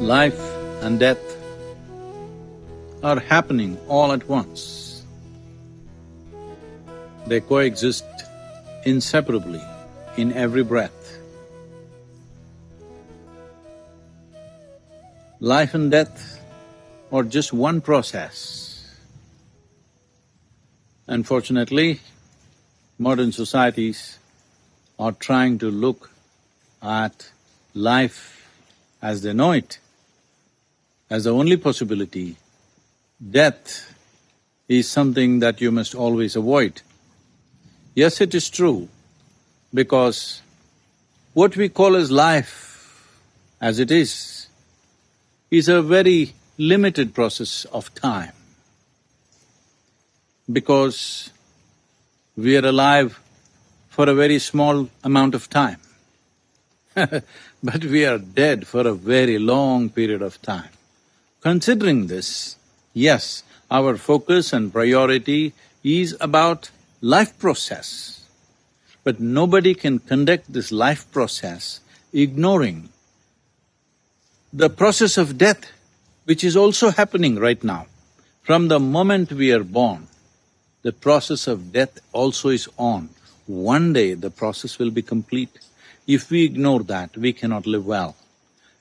life 0.00 0.40
and 0.80 0.98
death 0.98 1.20
are 3.02 3.20
happening 3.20 3.76
all 3.86 4.12
at 4.12 4.26
once. 4.26 5.04
They 7.26 7.40
coexist 7.40 8.04
inseparably 8.84 9.60
in 10.16 10.32
every 10.32 10.64
breath. 10.64 11.18
Life 15.38 15.74
and 15.74 15.90
death 15.90 16.40
are 17.12 17.22
just 17.22 17.52
one 17.52 17.82
process. 17.82 18.86
Unfortunately, 21.06 22.00
modern 22.98 23.32
societies 23.32 24.18
are 24.98 25.12
trying 25.12 25.58
to 25.58 25.70
look 25.70 26.10
at 26.82 27.30
life 27.74 28.48
as 29.02 29.22
they 29.22 29.34
know 29.34 29.52
it 29.52 29.78
as 31.10 31.24
the 31.24 31.32
only 31.32 31.56
possibility, 31.56 32.36
death 33.30 33.92
is 34.68 34.88
something 34.88 35.40
that 35.40 35.60
you 35.60 35.72
must 35.72 35.94
always 35.94 36.36
avoid. 36.36 36.80
Yes, 37.94 38.20
it 38.20 38.34
is 38.34 38.48
true, 38.48 38.88
because 39.74 40.40
what 41.34 41.56
we 41.56 41.68
call 41.68 41.96
as 41.96 42.12
life, 42.12 43.08
as 43.60 43.80
it 43.80 43.90
is, 43.90 44.46
is 45.50 45.68
a 45.68 45.82
very 45.82 46.32
limited 46.56 47.12
process 47.12 47.64
of 47.66 47.92
time. 47.94 48.32
Because 50.50 51.30
we 52.36 52.56
are 52.56 52.66
alive 52.66 53.20
for 53.88 54.08
a 54.08 54.14
very 54.14 54.38
small 54.38 54.88
amount 55.02 55.34
of 55.34 55.50
time. 55.50 55.80
but 56.94 57.84
we 57.84 58.06
are 58.06 58.18
dead 58.18 58.66
for 58.66 58.86
a 58.86 58.94
very 58.94 59.38
long 59.38 59.88
period 59.88 60.22
of 60.22 60.40
time. 60.42 60.70
Considering 61.40 62.08
this, 62.08 62.56
yes, 62.92 63.42
our 63.70 63.96
focus 63.96 64.52
and 64.52 64.72
priority 64.72 65.54
is 65.82 66.16
about 66.20 66.70
life 67.00 67.38
process. 67.38 68.26
But 69.04 69.20
nobody 69.20 69.74
can 69.74 70.00
conduct 70.00 70.52
this 70.52 70.70
life 70.70 71.10
process 71.12 71.80
ignoring 72.12 72.90
the 74.52 74.68
process 74.68 75.16
of 75.16 75.38
death, 75.38 75.70
which 76.24 76.42
is 76.42 76.56
also 76.56 76.90
happening 76.90 77.36
right 77.36 77.62
now. 77.62 77.86
From 78.42 78.68
the 78.68 78.80
moment 78.80 79.32
we 79.32 79.52
are 79.52 79.64
born, 79.64 80.08
the 80.82 80.92
process 80.92 81.46
of 81.46 81.72
death 81.72 82.00
also 82.12 82.48
is 82.48 82.68
on. 82.76 83.10
One 83.46 83.92
day 83.92 84.14
the 84.14 84.30
process 84.30 84.78
will 84.78 84.90
be 84.90 85.02
complete. 85.02 85.58
If 86.06 86.30
we 86.30 86.44
ignore 86.44 86.82
that, 86.84 87.16
we 87.16 87.32
cannot 87.32 87.66
live 87.66 87.86
well. 87.86 88.16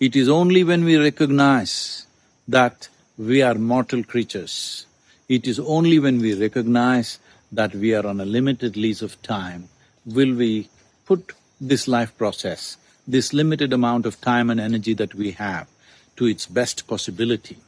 It 0.00 0.16
is 0.16 0.28
only 0.28 0.64
when 0.64 0.84
we 0.84 0.96
recognize 0.96 2.06
that 2.48 2.88
we 3.16 3.42
are 3.42 3.54
mortal 3.54 4.02
creatures. 4.02 4.86
It 5.28 5.46
is 5.46 5.58
only 5.60 5.98
when 5.98 6.20
we 6.20 6.34
recognize 6.34 7.18
that 7.50 7.74
we 7.74 7.94
are 7.94 8.06
on 8.06 8.20
a 8.20 8.24
limited 8.24 8.76
lease 8.76 9.02
of 9.02 9.20
time 9.22 9.68
will 10.04 10.34
we 10.34 10.68
put 11.06 11.32
this 11.60 11.86
life 11.86 12.16
process, 12.18 12.76
this 13.06 13.32
limited 13.32 13.72
amount 13.72 14.06
of 14.06 14.20
time 14.20 14.50
and 14.50 14.58
energy 14.58 14.94
that 14.94 15.14
we 15.14 15.32
have 15.32 15.68
to 16.16 16.26
its 16.26 16.46
best 16.46 16.86
possibility. 16.86 17.58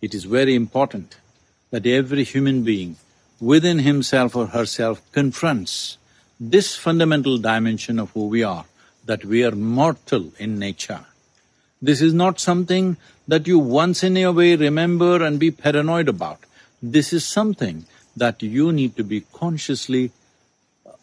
It 0.00 0.14
is 0.14 0.24
very 0.24 0.54
important 0.54 1.16
that 1.70 1.86
every 1.86 2.24
human 2.24 2.62
being 2.62 2.96
within 3.40 3.80
himself 3.80 4.36
or 4.36 4.46
herself 4.48 5.00
confronts 5.12 5.98
this 6.38 6.76
fundamental 6.76 7.38
dimension 7.38 7.98
of 7.98 8.10
who 8.12 8.26
we 8.28 8.42
are, 8.42 8.66
that 9.04 9.24
we 9.24 9.44
are 9.44 9.52
mortal 9.52 10.32
in 10.38 10.58
nature. 10.58 11.04
This 11.80 12.00
is 12.00 12.14
not 12.14 12.40
something 12.40 12.96
that 13.28 13.46
you 13.46 13.58
once 13.58 14.02
in 14.02 14.16
a 14.16 14.32
way 14.32 14.56
remember 14.56 15.22
and 15.22 15.38
be 15.38 15.50
paranoid 15.50 16.08
about. 16.08 16.40
This 16.82 17.12
is 17.12 17.24
something 17.24 17.84
that 18.16 18.42
you 18.42 18.72
need 18.72 18.96
to 18.96 19.04
be 19.04 19.22
consciously 19.32 20.10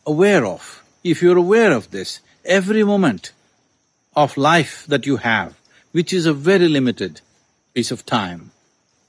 aware 0.05 0.45
of. 0.45 0.83
If 1.03 1.21
you're 1.21 1.37
aware 1.37 1.71
of 1.71 1.91
this, 1.91 2.21
every 2.43 2.83
moment 2.83 3.33
of 4.15 4.37
life 4.37 4.85
that 4.87 5.05
you 5.05 5.17
have, 5.17 5.59
which 5.91 6.11
is 6.11 6.25
a 6.25 6.33
very 6.33 6.67
limited 6.67 7.21
piece 7.73 7.91
of 7.91 8.05
time, 8.05 8.51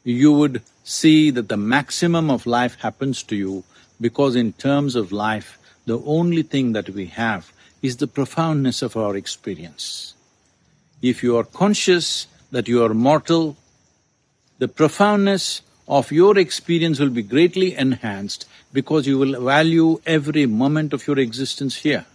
you 0.03 0.33
would 0.33 0.63
see 0.83 1.31
that 1.31 1.49
the 1.49 1.57
maximum 1.57 2.31
of 2.31 2.47
life 2.47 2.77
happens 2.81 3.23
to 3.23 3.37
you 3.37 3.65
because 4.01 4.37
in 4.37 4.53
terms 4.53 4.95
of 4.95 5.13
life, 5.13 5.59
the 5.87 5.99
only 6.01 6.43
thing 6.43 6.73
that 6.73 6.91
we 6.91 7.07
have 7.07 7.53
is 7.81 7.97
the 7.97 8.07
profoundness 8.07 8.83
of 8.83 8.97
our 8.97 9.17
experience. 9.17 10.14
If 11.03 11.23
you 11.23 11.37
are 11.37 11.45
conscious 11.45 12.27
that 12.51 12.69
you 12.69 12.85
are 12.85 12.95
mortal, 12.95 13.57
the 14.59 14.69
profoundness 14.69 15.63
of 15.87 16.13
your 16.13 16.39
experience 16.39 16.99
will 16.99 17.11
be 17.11 17.23
greatly 17.23 17.75
enhanced 17.75 18.47
because 18.73 19.07
you 19.07 19.19
will 19.19 19.41
value 19.43 20.01
every 20.07 20.47
moment 20.47 20.93
of 20.93 21.07
your 21.07 21.19
existence 21.19 21.77
here. 21.77 22.07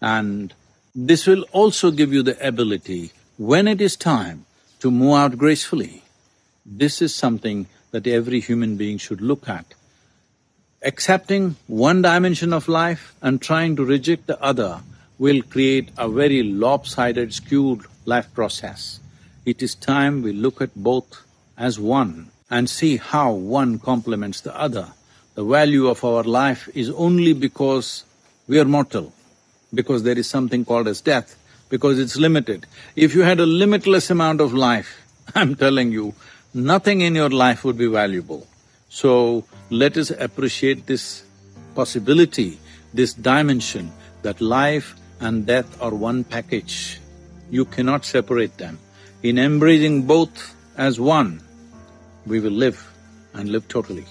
And 0.00 0.52
this 0.94 1.26
will 1.26 1.42
also 1.52 1.90
give 1.90 2.12
you 2.12 2.22
the 2.22 2.46
ability, 2.46 3.12
when 3.36 3.68
it 3.68 3.80
is 3.80 3.96
time, 3.96 4.46
to 4.80 4.90
move 4.90 5.14
out 5.14 5.38
gracefully. 5.38 6.02
This 6.64 7.00
is 7.00 7.14
something 7.14 7.66
that 7.92 8.06
every 8.06 8.40
human 8.40 8.76
being 8.76 8.98
should 8.98 9.20
look 9.20 9.48
at. 9.48 9.74
Accepting 10.82 11.56
one 11.66 12.02
dimension 12.02 12.52
of 12.52 12.68
life 12.68 13.14
and 13.22 13.40
trying 13.40 13.76
to 13.76 13.84
reject 13.84 14.26
the 14.26 14.42
other 14.42 14.80
will 15.18 15.42
create 15.42 15.90
a 15.96 16.08
very 16.08 16.42
lopsided, 16.42 17.32
skewed 17.32 17.82
life 18.04 18.32
process. 18.34 19.00
It 19.44 19.62
is 19.62 19.74
time 19.74 20.22
we 20.22 20.32
look 20.32 20.60
at 20.60 20.74
both 20.74 21.24
as 21.56 21.78
one 21.78 22.30
and 22.50 22.68
see 22.68 22.96
how 22.96 23.32
one 23.32 23.78
complements 23.78 24.40
the 24.40 24.58
other. 24.58 24.88
The 25.34 25.44
value 25.44 25.88
of 25.88 26.04
our 26.04 26.22
life 26.22 26.68
is 26.74 26.90
only 26.90 27.32
because 27.32 28.04
we 28.48 28.58
are 28.60 28.64
mortal, 28.64 29.12
because 29.74 30.02
there 30.02 30.18
is 30.18 30.28
something 30.28 30.64
called 30.64 30.88
as 30.88 31.00
death, 31.00 31.36
because 31.68 31.98
it's 31.98 32.16
limited. 32.16 32.66
If 32.94 33.14
you 33.14 33.22
had 33.22 33.40
a 33.40 33.46
limitless 33.46 34.10
amount 34.10 34.40
of 34.40 34.54
life, 34.54 35.02
I'm 35.34 35.54
telling 35.56 35.92
you, 35.92 36.14
nothing 36.54 37.00
in 37.00 37.14
your 37.14 37.30
life 37.30 37.64
would 37.64 37.76
be 37.76 37.86
valuable. 37.86 38.46
So, 38.88 39.44
let 39.68 39.96
us 39.96 40.10
appreciate 40.10 40.86
this 40.86 41.24
possibility, 41.74 42.58
this 42.94 43.12
dimension 43.12 43.92
that 44.22 44.40
life 44.40 44.94
and 45.20 45.46
death 45.46 45.80
are 45.80 45.94
one 45.94 46.24
package. 46.24 47.00
You 47.50 47.64
cannot 47.64 48.04
separate 48.04 48.56
them. 48.58 48.78
In 49.22 49.38
embracing 49.38 50.02
both 50.02 50.54
as 50.76 51.00
one, 51.00 51.40
we 52.26 52.40
will 52.40 52.52
live 52.52 52.78
and 53.34 53.50
live 53.50 53.68
totally. 53.68 54.04